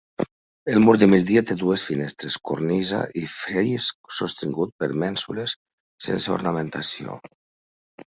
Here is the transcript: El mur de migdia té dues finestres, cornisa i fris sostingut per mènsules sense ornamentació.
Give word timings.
El 0.75 0.79
mur 0.83 0.93
de 1.01 1.07
migdia 1.13 1.41
té 1.49 1.55
dues 1.63 1.83
finestres, 1.89 2.37
cornisa 2.49 3.01
i 3.21 3.25
fris 3.33 3.89
sostingut 4.21 4.73
per 4.85 4.89
mènsules 5.05 5.55
sense 6.07 6.33
ornamentació. 6.37 7.19